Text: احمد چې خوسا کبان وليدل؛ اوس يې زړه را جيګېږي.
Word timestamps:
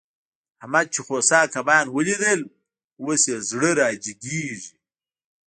احمد 0.61 0.85
چې 0.93 0.99
خوسا 1.05 1.41
کبان 1.53 1.85
وليدل؛ 1.95 2.41
اوس 3.01 3.21
يې 3.31 3.37
زړه 3.49 3.71
را 3.79 3.89
جيګېږي. 4.03 4.73